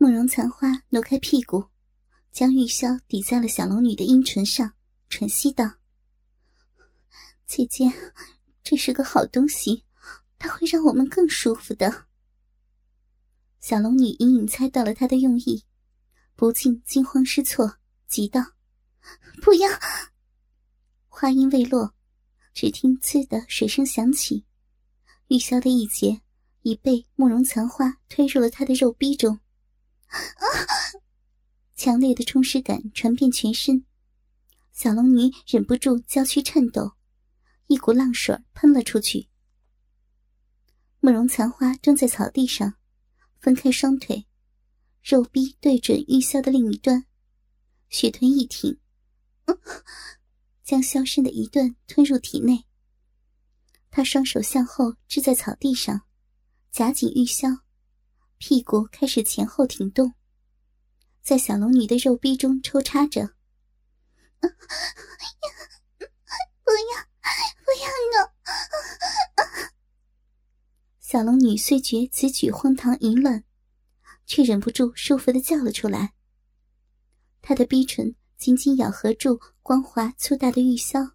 [0.00, 1.64] 慕容残花挪开屁股，
[2.30, 4.72] 将玉箫抵在了小龙女的阴唇上，
[5.08, 5.74] 喘息道
[7.48, 7.92] ：“姐姐，
[8.62, 9.82] 这是个好东西，
[10.38, 12.06] 它会让我们更舒服的。”
[13.58, 15.64] 小龙女隐隐猜到了他的用意，
[16.36, 18.40] 不禁惊慌失措，急道
[19.42, 19.68] ：“不要！”
[21.10, 21.92] 话音未落，
[22.54, 24.44] 只听“呲”的水声响起，
[25.26, 26.20] 玉箫的一节
[26.62, 29.40] 已被慕容残花推入了他的肉壁中。
[31.76, 33.84] 强烈的充实感传遍全身，
[34.72, 36.92] 小龙女忍不住娇躯颤抖，
[37.66, 39.28] 一股浪水喷了出去。
[41.00, 42.74] 慕容残花蹲在草地上，
[43.38, 44.26] 分开双腿，
[45.02, 47.06] 肉壁对准玉箫的另一端，
[47.88, 48.78] 血臀一挺，
[50.64, 52.64] 将箫身的一段吞入体内。
[53.90, 56.02] 他双手向后支在草地上，
[56.70, 57.60] 夹紧玉箫。
[58.38, 60.14] 屁股开始前后挺动，
[61.22, 63.34] 在小龙女的肉壁中抽插着。
[64.40, 64.46] 不
[66.70, 67.02] 要，
[67.64, 68.30] 不要弄！
[71.00, 73.42] 小龙女虽觉此举荒唐淫乱，
[74.24, 76.14] 却忍不住舒服的叫了出来。
[77.42, 81.14] 她的逼唇紧紧咬合住光滑粗大的玉箫，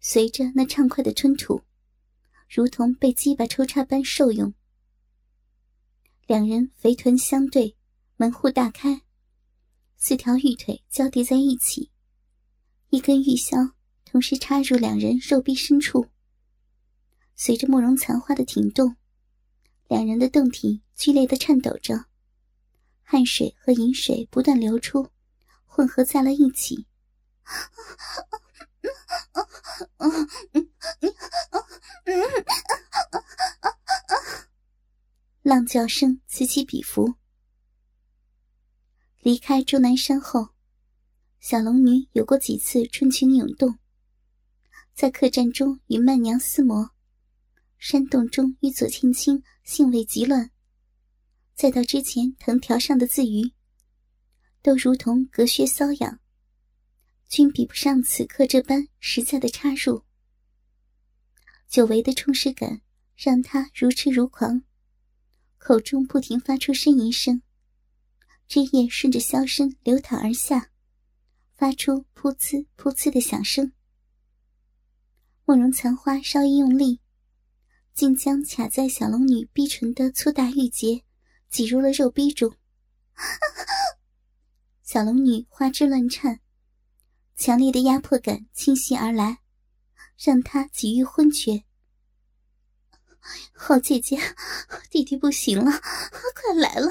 [0.00, 1.62] 随着那畅快的吞吐，
[2.48, 4.52] 如同被鸡巴抽插般受用。
[6.30, 7.76] 两人肥臀相对，
[8.16, 9.02] 门户大开，
[9.96, 11.90] 四条玉腿交叠在一起，
[12.90, 13.72] 一根玉箫
[14.04, 16.06] 同时插入两人肉壁深处。
[17.34, 18.94] 随着慕容残花的停动，
[19.88, 22.04] 两人的胴体剧烈的颤抖着，
[23.02, 25.08] 汗水和饮水不断流出，
[25.66, 26.86] 混合在了一起。
[35.42, 37.14] 浪叫声此起彼伏。
[39.20, 40.50] 离开终南山后，
[41.40, 43.78] 小龙女有过几次春情涌动，
[44.92, 46.90] 在客栈中与曼娘厮磨，
[47.78, 50.50] 山洞中与左青青性味极乱，
[51.54, 53.50] 再到之前藤条上的自娱，
[54.60, 56.20] 都如同隔靴搔痒，
[57.28, 60.04] 均比不上此刻这般实在的插入。
[61.66, 62.82] 久违的充实感
[63.16, 64.62] 让他如痴如狂。
[65.60, 67.42] 口中不停发出呻吟声，
[68.48, 70.70] 汁液顺着箫身流淌而下，
[71.54, 73.70] 发出噗呲噗呲的响声。
[75.44, 77.00] 慕容残花稍一用力，
[77.92, 81.04] 竟将卡在小龙女逼唇的粗大玉结
[81.50, 82.56] 挤入了肉壁中。
[84.82, 86.40] 小龙女花枝乱颤，
[87.36, 89.40] 强烈的压迫感侵袭而来，
[90.16, 91.64] 让她几欲昏厥。
[93.52, 94.18] 好姐姐，
[94.90, 96.90] 弟弟不行了，快来了！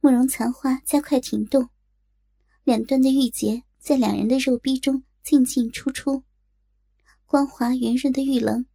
[0.00, 1.68] 慕容残花加快停动，
[2.64, 6.22] 两端的玉结在两人的肉壁中进进出出，
[7.24, 8.66] 光滑圆润的玉棱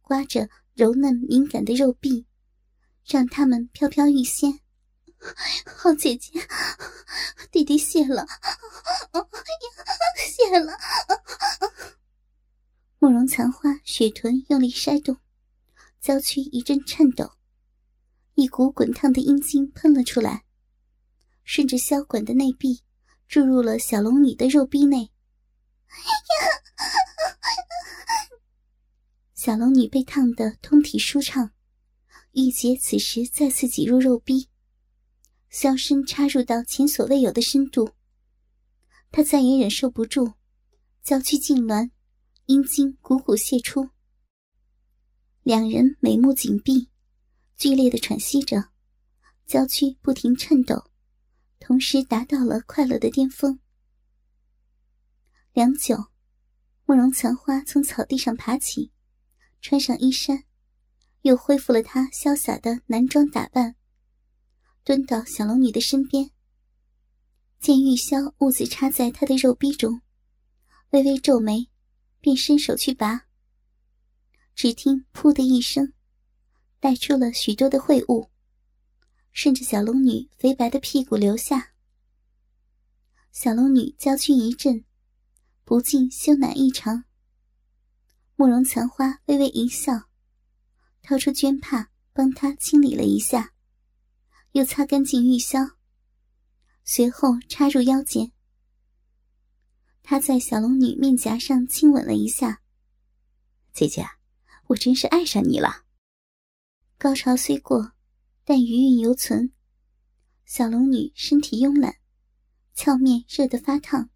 [0.00, 2.26] 刮着柔嫩敏感的肉壁，
[3.04, 4.60] 让他们飘飘欲仙。
[5.66, 6.32] 好姐姐，
[7.50, 8.26] 弟弟谢了，
[10.16, 10.72] 谢了。
[13.00, 15.16] 慕容残花雪臀用力筛动，
[16.00, 17.30] 娇躯一阵颤抖，
[18.34, 20.44] 一股滚烫的阴茎喷了出来，
[21.44, 22.80] 顺着箫管的内壁
[23.28, 25.12] 注入了小龙女的肉壁内。
[29.32, 31.52] 小龙女被烫得通体舒畅，
[32.32, 34.48] 玉洁此时再次挤入肉壁，
[35.52, 37.92] 箫身插入到前所未有的深度，
[39.12, 40.32] 她再也忍受不住，
[41.04, 41.92] 娇躯痉挛。
[42.48, 43.90] 阴茎汩汩泄出，
[45.42, 46.88] 两人眉目紧闭，
[47.58, 48.70] 剧烈的喘息着，
[49.44, 50.82] 娇躯不停颤抖，
[51.60, 53.60] 同时达到了快乐的巅峰。
[55.52, 56.06] 良久，
[56.86, 58.92] 慕容残花从草地上爬起，
[59.60, 60.44] 穿上衣衫，
[61.20, 63.76] 又恢复了她潇洒的男装打扮，
[64.84, 66.30] 蹲到小龙女的身边，
[67.60, 70.00] 见玉箫兀自插在她的肉壁中，
[70.92, 71.68] 微微皱眉。
[72.20, 73.26] 便伸手去拔，
[74.54, 75.92] 只听“噗”的一声，
[76.80, 78.30] 带出了许多的秽物，
[79.32, 81.74] 顺着小龙女肥白的屁股流下。
[83.30, 84.84] 小龙女娇躯一震，
[85.64, 87.04] 不禁羞赧异常。
[88.34, 90.08] 慕容残花微微一笑，
[91.02, 93.52] 掏出绢帕帮她清理了一下，
[94.52, 95.74] 又擦干净玉箫，
[96.84, 98.32] 随后插入腰间。
[100.10, 102.62] 他在小龙女面颊上亲吻了一下。
[103.74, 104.08] 姐姐，
[104.68, 105.84] 我真是爱上你了。
[106.96, 107.92] 高潮虽过，
[108.42, 109.52] 但余韵犹存。
[110.46, 111.96] 小龙女身体慵懒，
[112.72, 114.08] 俏面热得发烫。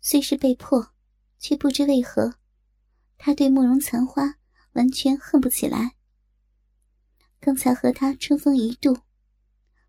[0.00, 0.94] 虽是被迫，
[1.40, 2.36] 却不知为何，
[3.18, 4.36] 她对慕容残花
[4.74, 5.96] 完全恨不起来。
[7.40, 8.96] 刚才和他春风一度，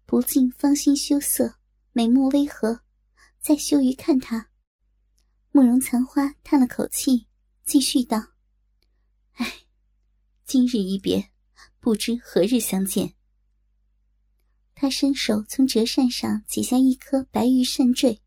[0.07, 1.59] 不禁芳心羞涩，
[1.91, 2.81] 眉目微合，
[3.39, 4.49] 再羞于看他。
[5.55, 7.27] 慕容残花叹了口气，
[7.63, 8.17] 继续道
[9.37, 9.53] ：“哎，
[10.45, 11.29] 今日一别，
[11.79, 13.13] 不知何日相见。”
[14.73, 18.19] 他伸手从折扇上解下一颗白玉扇坠。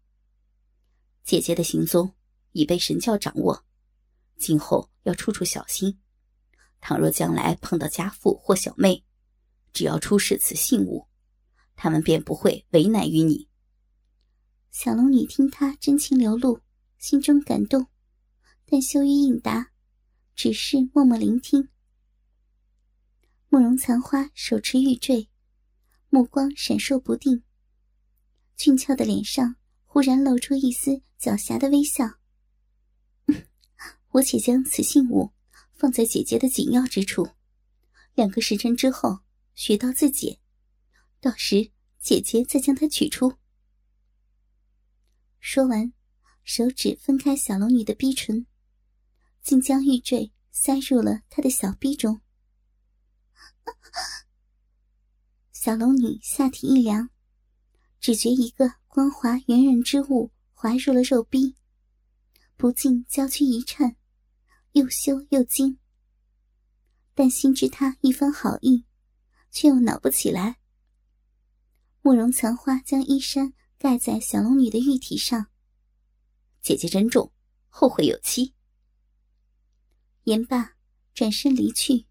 [1.24, 2.14] 姐姐的行踪
[2.52, 3.64] 已被神教掌握，
[4.38, 5.98] 今后要处处小心。
[6.80, 9.04] 倘若将来碰到家父或小妹，
[9.72, 11.08] 只要出示此信物，
[11.74, 13.48] 他们便不会为难于你。
[14.70, 16.60] 小龙女听他真情流露。
[16.98, 17.86] 心中感动，
[18.64, 19.72] 但羞于应答，
[20.34, 21.68] 只是默默聆听。
[23.48, 25.28] 慕容残花手持玉坠，
[26.08, 27.42] 目光闪烁不定，
[28.56, 32.18] 俊俏的脸上忽然露出一丝狡黠的微笑。
[34.12, 35.32] 我且将此信物
[35.74, 37.28] 放在姐姐的紧要之处，
[38.14, 39.20] 两个时辰之后
[39.54, 40.40] 学到自解，
[41.20, 41.70] 到时
[42.00, 43.34] 姐姐再将它取出。
[45.38, 45.92] 说完。
[46.46, 48.46] 手指分开小龙女的逼唇，
[49.42, 52.20] 竟将玉坠塞入了她的小逼中。
[55.50, 57.10] 小龙女下体一凉，
[57.98, 61.56] 只觉一个光滑圆润之物滑入了肉壁，
[62.56, 63.96] 不禁娇躯一颤，
[64.70, 65.80] 又羞又惊。
[67.12, 68.84] 但心知他一番好意，
[69.50, 70.58] 却又恼不起来。
[72.02, 75.48] 慕容残花将衣衫盖在小龙女的玉体上。
[76.66, 77.32] 姐姐珍重，
[77.68, 78.52] 后会有期。
[80.24, 80.74] 言罢，
[81.14, 82.06] 转身离去。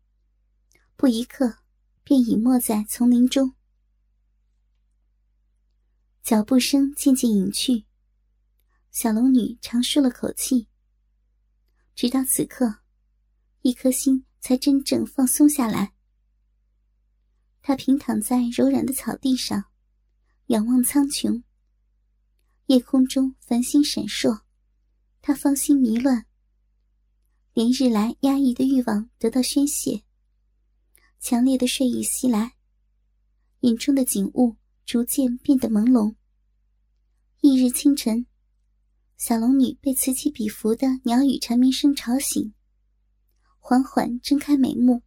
[0.95, 1.57] 不一刻，
[2.05, 3.53] 便隐没在丛林中。
[6.23, 7.85] 脚步声渐渐隐去，
[8.91, 10.69] 小龙女长舒了口气。
[11.93, 12.77] 直到此刻，
[13.59, 15.93] 一颗心才真正放松下来。
[17.61, 19.65] 她平躺在柔软的草地上，
[20.45, 21.43] 仰望苍穹。
[22.67, 24.44] 夜空中繁星闪烁。
[25.27, 26.27] 他芳心迷乱，
[27.53, 30.03] 连日来压抑的欲望得到宣泄，
[31.19, 32.53] 强烈的睡意袭来，
[33.61, 34.55] 眼中的景物
[34.85, 36.13] 逐渐变得朦胧。
[37.41, 38.27] 翌日清晨，
[39.17, 42.53] 小龙女被此起彼伏的鸟语蝉鸣声吵醒，
[43.57, 45.01] 缓缓睁开美目，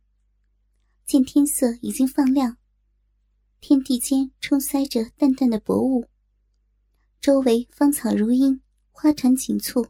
[1.06, 2.56] 见天色已经放亮，
[3.60, 6.08] 天地间充塞着淡淡的薄雾，
[7.20, 8.60] 周围芳草如茵，
[8.90, 9.86] 花团锦簇。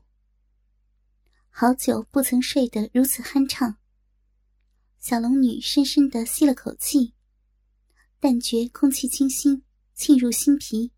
[1.60, 3.78] 好久不曾睡得如此酣畅。
[5.00, 7.14] 小龙女深深的吸了口气，
[8.20, 10.92] 但觉空气清新，沁入心脾，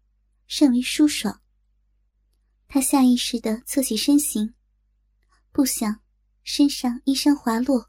[0.46, 1.40] 甚为舒爽。
[2.68, 4.52] 她下意识的侧起身形，
[5.50, 6.02] 不想
[6.42, 7.88] 身上衣衫滑落，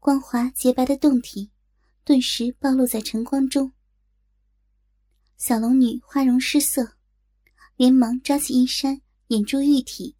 [0.00, 1.50] 光滑洁白的胴体
[2.02, 3.74] 顿时暴露在晨光中。
[5.36, 6.94] 小龙女花容失色，
[7.76, 10.14] 连忙抓起衣衫掩住玉体。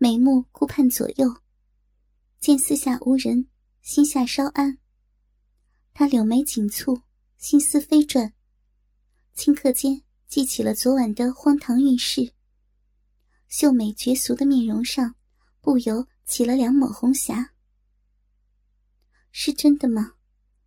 [0.00, 1.42] 眉目顾盼左右，
[2.38, 3.48] 见四下无人，
[3.82, 4.78] 心下稍安。
[5.92, 7.02] 他柳眉紧蹙，
[7.36, 8.32] 心思飞转，
[9.34, 12.32] 顷刻间记起了昨晚的荒唐韵事。
[13.48, 15.16] 秀美绝俗的面容上，
[15.60, 17.54] 不由起了两抹红霞。
[19.32, 20.12] 是真的吗？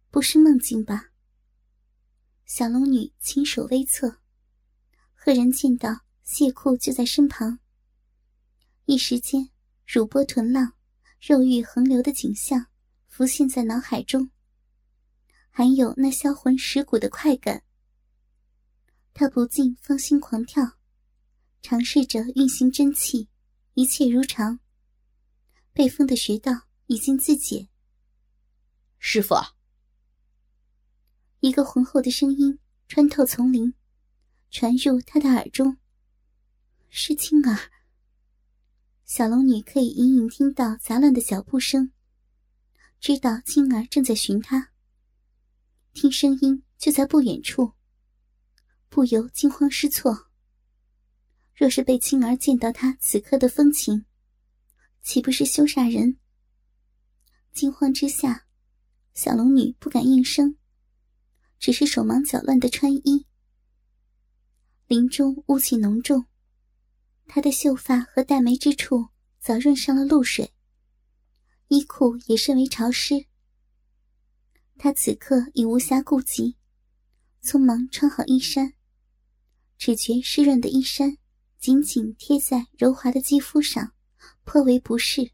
[0.09, 1.11] 不是梦境吧？
[2.45, 4.17] 小龙女轻手微侧，
[5.13, 7.59] 赫然见到谢库就在身旁。
[8.85, 9.49] 一时间，
[9.85, 10.73] 乳波臀浪、
[11.19, 12.65] 肉欲横流的景象
[13.07, 14.31] 浮现在脑海中，
[15.49, 17.63] 还有那销魂蚀骨的快感。
[19.13, 20.77] 他不禁芳心狂跳，
[21.61, 23.29] 尝试着运行真气，
[23.75, 24.59] 一切如常。
[25.73, 26.51] 被封的穴道
[26.87, 27.69] 已经自解。
[28.97, 29.35] 师傅，
[31.39, 33.73] 一个浑厚的声音穿透丛林，
[34.49, 35.77] 传入他的耳中。
[36.89, 37.71] 是青儿。
[39.13, 41.91] 小龙女可以隐隐听到杂乱的脚步声，
[43.01, 44.71] 知道青儿正在寻她。
[45.91, 47.73] 听声音就在不远处，
[48.87, 50.29] 不由惊慌失措。
[51.53, 54.05] 若是被青儿见到她此刻的风情，
[55.03, 56.17] 岂不是羞煞人？
[57.51, 58.47] 惊慌之下，
[59.13, 60.55] 小龙女不敢应声，
[61.59, 63.25] 只是手忙脚乱的穿衣。
[64.87, 66.25] 林中雾气浓重。
[67.27, 69.09] 她的秀发和黛眉之处
[69.39, 70.53] 早润上了露水，
[71.69, 73.25] 衣裤也甚为潮湿。
[74.77, 76.57] 他此刻已无暇顾及，
[77.43, 78.73] 匆忙穿好衣衫，
[79.77, 81.17] 只觉湿润的衣衫
[81.59, 83.93] 紧紧贴在柔滑的肌肤上，
[84.43, 85.31] 颇为不适。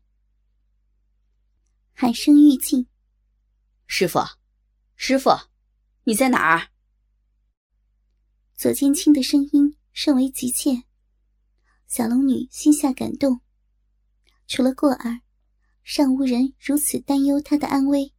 [1.93, 2.87] 喊声欲尽，
[3.87, 4.19] 师傅，
[4.95, 5.31] 师傅，
[6.03, 6.69] 你在哪儿？
[8.55, 10.83] 左剑清的声音甚为急切。
[11.87, 13.39] 小龙女心下感动，
[14.45, 15.21] 除了过儿，
[15.83, 18.13] 尚无人如此担忧她的安危。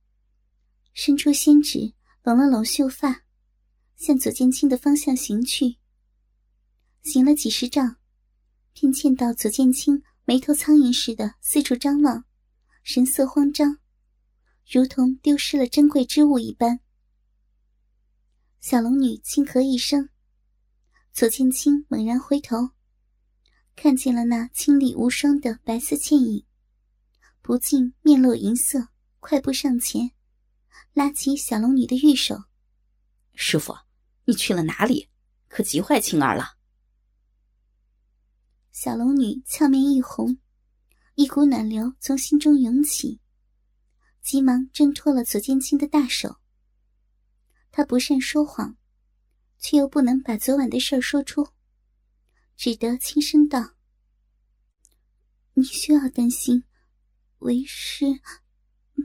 [0.95, 3.25] 伸出仙指，拢了拢秀发，
[3.95, 5.77] 向左剑清的方向行去。
[7.03, 7.97] 行了几十丈，
[8.73, 12.25] 便见到左剑清眉头苍蝇似的四处张望。
[12.83, 13.81] 神色慌张，
[14.67, 16.81] 如同丢失了珍贵之物一般。
[18.61, 20.09] 小龙女轻咳一声，
[21.13, 22.71] 左剑清猛然回头，
[23.81, 26.45] 看见了那清丽无双的白色倩影，
[27.41, 28.89] 不禁面露银色，
[29.21, 30.11] 快步上前，
[30.95, 32.43] 拉起小龙女的玉手
[33.37, 33.73] ：“师傅，
[34.25, 35.09] 你去了哪里？
[35.47, 36.57] 可急坏青儿了。”
[38.75, 40.39] 小龙女俏面一红。
[41.15, 43.21] 一股暖流从心中涌起，
[44.21, 46.39] 急忙挣脱了左剑清的大手。
[47.71, 48.77] 她不善说谎，
[49.61, 51.47] 却又不能把昨晚的事说出，
[52.59, 53.77] 只得轻声道
[55.55, 56.65] ：“你需要担心，
[57.39, 58.05] 为师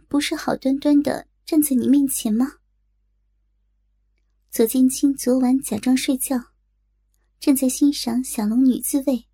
[0.10, 2.54] 不是好端端的站在你面前吗？”
[4.50, 6.52] 左剑清昨晚假装睡觉，
[7.40, 9.28] 正在欣赏小龙女自慰，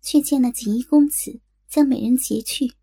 [0.00, 1.40] 却见了锦衣公子。
[1.68, 2.74] 将美人劫去。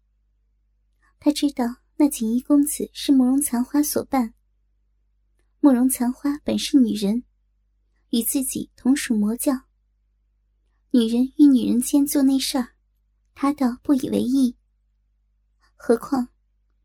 [1.20, 4.34] 他知道那锦衣公子是慕容残花所扮。
[5.60, 7.24] 慕容残花本是女人，
[8.10, 9.69] 与自己同属魔教。
[10.92, 12.70] 女人与女人间做那事儿，
[13.36, 14.56] 他倒不以为意。
[15.76, 16.30] 何况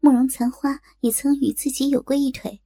[0.00, 2.60] 慕容残花也曾与自己有过一腿。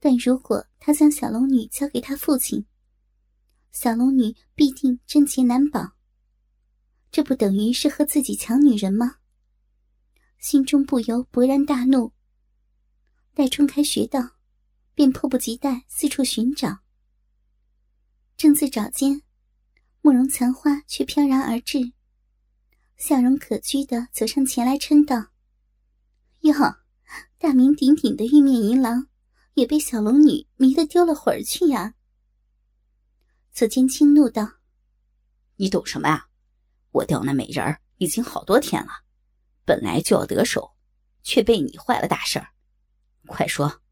[0.00, 2.64] 但如果他将小龙女交给他父亲，
[3.70, 5.92] 小龙女必定贞洁难保。
[7.10, 9.16] 这不等于是和自己抢女人吗？
[10.38, 12.12] 心中不由勃然大怒。
[13.34, 14.36] 待冲开穴道，
[14.94, 16.78] 便迫不及待四处寻找。
[18.36, 19.22] 正自找间，
[20.08, 21.92] 慕容残花却飘然而至，
[22.96, 25.26] 笑容可掬的走上前来，称道
[26.40, 26.54] ：“哟，
[27.36, 29.08] 大名鼎鼎的玉面银狼，
[29.52, 31.92] 也被小龙女迷得丢了魂儿去呀！”
[33.52, 34.50] 左剑清怒道
[35.56, 36.28] ：“你懂什么啊？”
[36.92, 38.90] 我钓那美人儿已经好多天了，
[39.66, 40.74] 本来就要得手，
[41.22, 42.48] 却被你坏了大事儿。
[43.26, 43.82] 快说，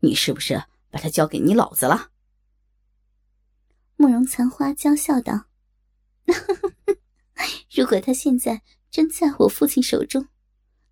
[0.00, 2.10] 你是不是把她交给你老子了？
[3.96, 5.44] 慕容残花娇笑道
[7.74, 10.28] ：“如果他现在真在我父亲手中，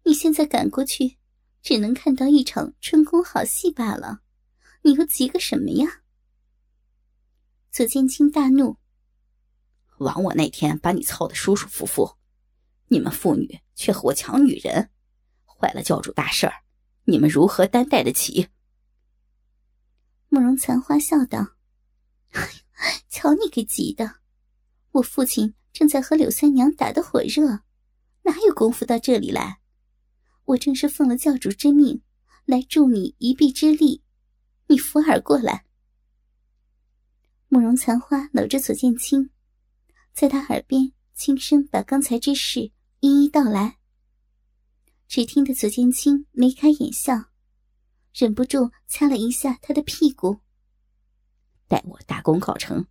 [0.05, 1.19] 你现在赶过去，
[1.63, 4.21] 只能看到一场春宫好戏罢了。
[4.83, 6.03] 你又急个什么呀？”
[7.73, 8.77] 左剑清大怒。
[9.99, 12.17] 枉我那天把你操的舒舒服服，
[12.89, 14.91] 你们妇女却和我抢女人，
[15.45, 16.53] 坏了教主大事儿，
[17.05, 18.49] 你们如何担待得起？
[20.29, 21.57] 慕容残花笑道
[23.09, 24.17] ：“瞧你给急的，
[24.93, 27.61] 我父亲正在和柳三娘打得火热，
[28.23, 29.61] 哪有功夫到这里来？
[30.45, 32.03] 我正是奉了教主之命，
[32.45, 34.03] 来助你一臂之力，
[34.69, 35.65] 你扶耳过来。”
[37.49, 39.31] 慕容残花搂着左剑清。
[40.13, 43.77] 在他耳边轻声把刚才之事一一道来。
[45.07, 47.27] 只听得左剑清眉开眼笑，
[48.15, 50.41] 忍不住掐了一下他的屁股。
[51.69, 52.87] 待我大功告成，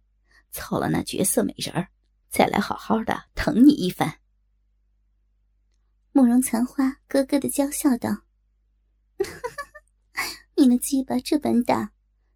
[0.56, 1.90] 操了那绝色美人儿，
[2.30, 4.20] 再来好好的疼你一番。
[6.14, 8.24] 慕容残花咯咯的娇笑道
[10.56, 11.92] ：“你的鸡巴这般大，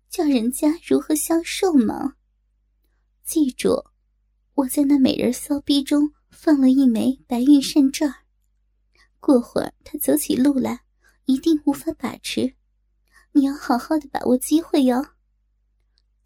[0.10, 2.16] 叫人家如何消受吗？
[3.24, 3.86] 记住。”
[4.56, 8.06] 我在那美人骚逼中放了一枚白玉扇坠
[9.22, 10.82] 过会儿他走起路来
[11.24, 12.56] 一定无法把持，
[13.32, 15.02] 你要好好的把握机会哟。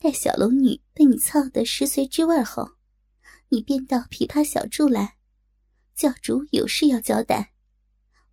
[0.03, 2.71] 待小龙女被你操得十髓之味后，
[3.47, 5.15] 你便到琵琶小筑来，
[5.95, 7.53] 教主有事要交代，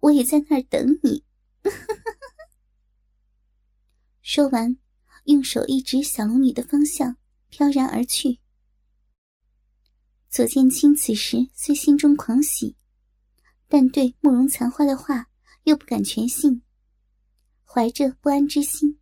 [0.00, 1.24] 我也在那儿等你。
[4.20, 4.78] 说完，
[5.26, 7.18] 用手一指小龙女的方向，
[7.50, 8.40] 飘然而去。
[10.28, 12.74] 左剑清此时虽心中狂喜，
[13.68, 15.28] 但对慕容残花的话
[15.62, 16.62] 又不敢全信，
[17.62, 18.98] 怀着不安之心，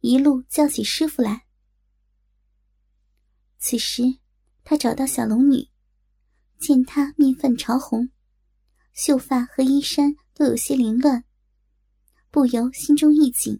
[0.00, 1.42] 一路叫起师傅来。
[3.66, 4.18] 此时，
[4.62, 5.70] 他找到小龙女，
[6.58, 8.10] 见她面泛潮红，
[8.92, 11.24] 秀发和衣衫都有些凌乱，
[12.30, 13.58] 不由心中一紧。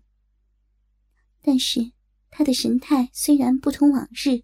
[1.40, 1.92] 但是
[2.30, 4.42] 他的神态虽然不同往日，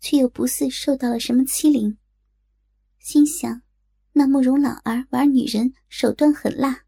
[0.00, 1.98] 却又不似受到了什么欺凌。
[2.98, 3.60] 心想，
[4.12, 6.84] 那慕容老儿玩女人手段狠辣，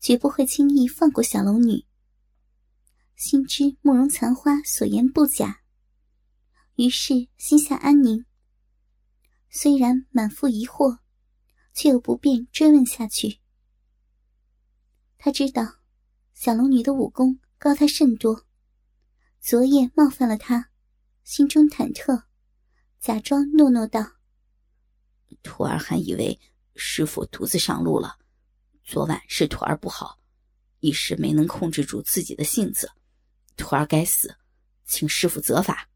[0.00, 1.84] 绝不会轻易放过小龙女。
[3.14, 5.60] 心知慕容残花所言不假，
[6.78, 8.24] 于是心下安宁。
[9.50, 11.00] 虽然满腹疑惑，
[11.74, 13.40] 却又不便追问下去。
[15.18, 15.80] 他知道，
[16.34, 18.46] 小龙女的武功高他甚多，
[19.40, 20.70] 昨夜冒犯了他，
[21.24, 22.22] 心中忐忑，
[23.00, 24.12] 假装诺诺道
[25.42, 26.38] ：“徒儿还以为
[26.76, 28.16] 师傅独自上路了，
[28.84, 30.20] 昨晚是徒儿不好，
[30.78, 32.88] 一时没能控制住自己的性子。”
[33.58, 34.32] 徒儿该死，
[34.84, 35.87] 请师傅责罚。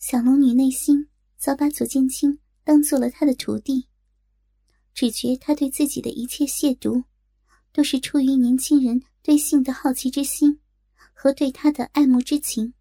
[0.00, 3.86] 小龙女内心早把左剑清当做了他的徒弟，
[4.94, 7.04] 只觉他对自己的一切亵渎，
[7.70, 10.58] 都是出于年轻人对性的好奇之心
[11.12, 12.72] 和对他的爱慕之情。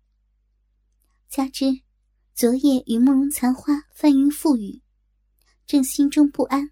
[1.27, 1.81] 加之
[2.33, 4.81] 昨夜与慕容残花翻云覆雨，
[5.67, 6.71] 正心中不安，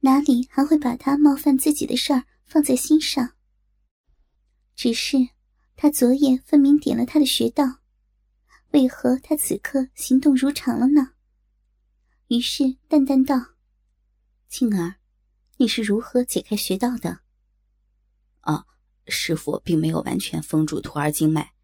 [0.00, 3.32] 哪里还会把他冒犯自己的事儿放在心上？
[4.74, 5.16] 只是，
[5.76, 7.78] 他昨夜分明点了他的穴道，
[8.72, 11.12] 为何他此刻行动如常了呢？
[12.28, 13.54] 于是淡淡道
[14.48, 14.96] ：“庆儿，
[15.56, 17.20] 你是如何解开穴道的
[18.42, 18.66] ？”“啊，
[19.06, 21.54] 师傅并没有完全封住徒儿经脉。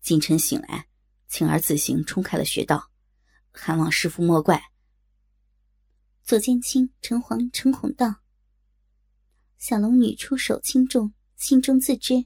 [0.00, 0.88] 今晨醒来，
[1.28, 2.90] 庆儿自行冲开了穴道，
[3.52, 4.62] 还望师傅莫怪。”
[6.24, 8.16] 左剑清诚惶诚恐道
[9.58, 12.24] ：“小龙女出手轻重，心中自知。”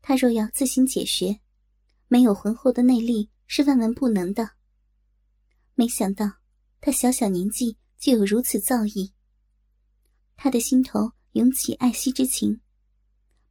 [0.00, 1.40] 她若要自行解穴，
[2.08, 4.50] 没有浑厚的内力是万万不能的。
[5.74, 6.38] 没想到
[6.80, 9.12] 他小小年纪就有如此造诣，
[10.34, 12.60] 他的心头涌起爱惜之情，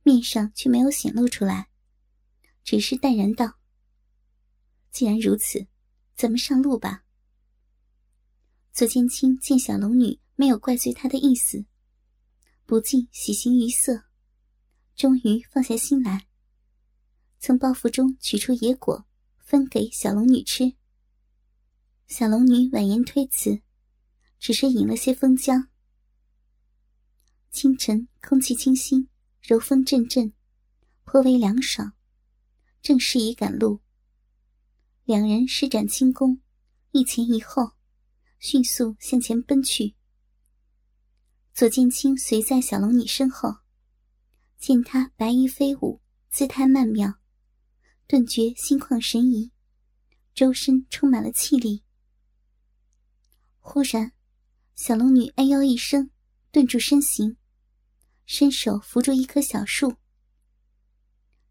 [0.04, 1.70] 面上却没有显露出来，
[2.64, 3.60] 只是淡然道
[4.92, 5.68] ：“既然如此，
[6.16, 7.06] 咱们上路吧。”
[8.74, 11.66] 左剑清见小龙女没有怪罪他的意思，
[12.66, 14.04] 不禁喜形于色，
[14.96, 16.28] 终于放下心来。
[17.40, 19.06] 从包袱中取出野果，
[19.40, 20.74] 分给小龙女吃。
[22.08, 23.62] 小龙女婉言推辞，
[24.40, 25.68] 只是饮了些蜂浆。
[27.52, 29.08] 清晨空气清新，
[29.42, 30.34] 柔风阵阵，
[31.04, 31.94] 颇为凉爽，
[32.82, 33.82] 正适宜赶路。
[35.06, 36.42] 两人施展轻功，
[36.92, 37.72] 一前一后，
[38.40, 39.96] 迅速向前奔去。
[41.54, 43.58] 左剑清随在小龙女身后，
[44.58, 47.20] 见她白衣飞舞，姿态曼妙。
[48.08, 49.52] 顿觉心旷神怡，
[50.34, 51.84] 周身充满了气力。
[53.60, 54.14] 忽然，
[54.76, 56.10] 小龙女哎呦一声，
[56.50, 57.36] 顿住身形，
[58.26, 59.98] 伸手扶住一棵小树。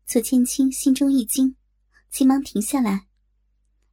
[0.07, 1.57] 左剑清心中一惊，
[2.09, 3.07] 急忙停下来。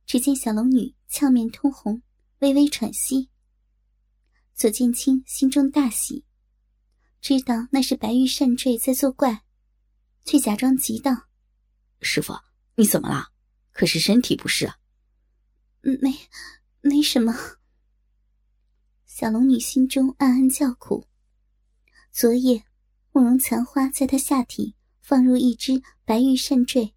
[0.05, 2.01] 只见小龙女俏面通红，
[2.39, 3.29] 微微喘息。
[4.55, 6.23] 左剑清心中大喜，
[7.19, 9.43] 知道那是白玉扇坠在作怪，
[10.23, 11.27] 却假装急道
[11.99, 12.33] ：“师傅。”
[12.75, 13.29] 你怎么了？
[13.71, 14.79] 可是身体不适啊？
[15.81, 16.11] 没，
[16.81, 17.33] 没什么。
[19.05, 21.07] 小龙女心中暗暗叫苦。
[22.11, 22.63] 昨夜
[23.11, 26.95] 慕容残花在她下体放入一只白玉扇坠，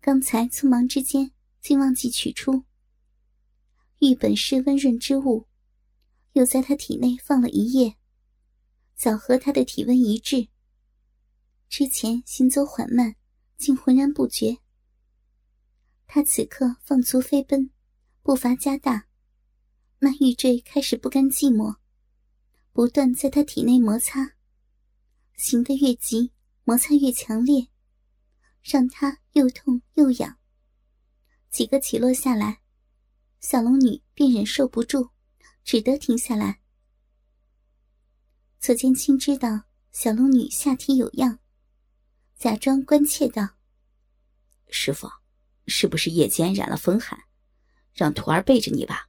[0.00, 2.64] 刚才匆忙之间竟忘记取出。
[3.98, 5.48] 玉本是温润之物，
[6.34, 7.96] 又在她体内放了一夜，
[8.94, 10.48] 早和她的体温一致。
[11.68, 13.16] 之前行走缓慢，
[13.56, 14.58] 竟浑然不觉。
[16.10, 17.70] 他此刻放足飞奔，
[18.22, 19.06] 步伐加大，
[19.98, 21.76] 那玉坠开始不甘寂寞，
[22.72, 24.32] 不断在他体内摩擦，
[25.36, 26.32] 行得越急，
[26.64, 27.68] 摩擦越强烈，
[28.62, 30.38] 让他又痛又痒。
[31.50, 32.62] 几个起落下来，
[33.40, 35.10] 小龙女便忍受不住，
[35.62, 36.62] 只得停下来。
[38.58, 41.38] 左剑清知道小龙女下体有恙，
[42.38, 43.56] 假装关切道
[44.70, 45.06] ：“师傅。”
[45.68, 47.24] 是不是夜间染了风寒？
[47.92, 49.08] 让徒儿背着你吧。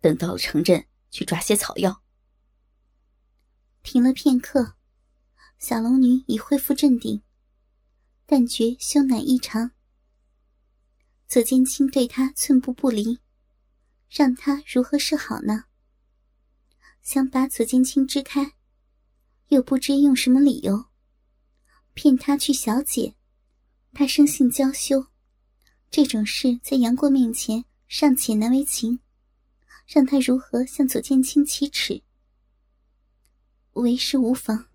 [0.00, 2.02] 等到了城镇，去抓些草药。
[3.82, 4.76] 停了片刻，
[5.58, 7.22] 小龙女已恢复镇定，
[8.26, 9.72] 但觉羞赧异常。
[11.26, 13.18] 左剑清对她寸步不离，
[14.08, 15.64] 让她如何是好呢？
[17.02, 18.52] 想把左剑清支开，
[19.48, 20.86] 又不知用什么理由
[21.94, 23.16] 骗他去小姐。
[23.92, 25.11] 他生性娇羞。
[25.92, 28.98] 这种事在杨过面前尚且难为情，
[29.86, 32.02] 让他如何向左剑清启齿？
[33.74, 34.68] 为师无妨，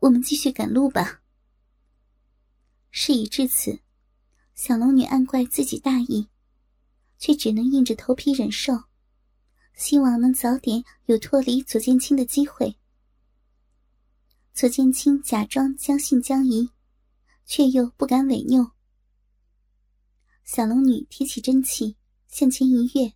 [0.00, 1.22] 我们继续赶路吧。
[2.90, 3.78] 事已至此，
[4.56, 6.26] 小龙女暗怪自己大意，
[7.16, 8.72] 却只能硬着头皮忍受，
[9.76, 12.76] 希望能早点有脱离左剑清的机会。
[14.52, 16.68] 左剑清假装将信将疑，
[17.44, 18.72] 却又不敢违拗。
[20.46, 21.96] 小龙女提起真气，
[22.28, 23.12] 向前一跃，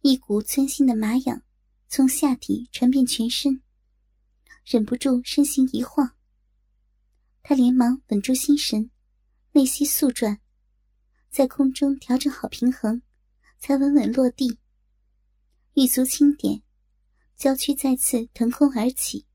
[0.00, 1.42] 一股钻心的麻痒
[1.90, 3.60] 从下体传遍全身，
[4.64, 6.16] 忍不住身形一晃。
[7.42, 8.90] 她连忙稳住心神，
[9.52, 10.40] 内息速转，
[11.28, 13.02] 在空中调整好平衡，
[13.58, 14.58] 才稳稳落地。
[15.74, 16.62] 玉足轻点，
[17.36, 19.26] 娇躯再次腾空而起。